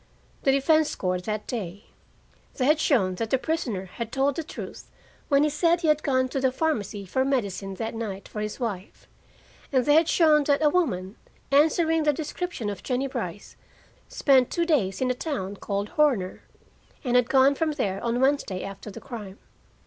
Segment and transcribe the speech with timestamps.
[0.41, 1.85] The defense scored that day.
[2.55, 4.89] They had shown that the prisoner had told the truth
[5.29, 8.59] when he said he had gone to a pharmacy for medicine that night for his
[8.59, 9.07] wife;
[9.71, 11.17] and they had shown that a woman,
[11.51, 13.55] answering the description of Jennie Brice,
[14.09, 16.41] spent two days in a town called Horner,
[17.03, 19.37] and had gone from there on Wednesday after the crime.